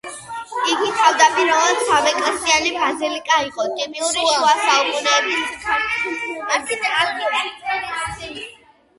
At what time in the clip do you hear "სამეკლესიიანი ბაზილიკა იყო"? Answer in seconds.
1.89-3.65